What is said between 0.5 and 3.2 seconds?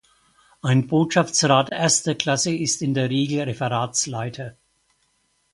Ein Botschaftsrat Erster Klasse ist in der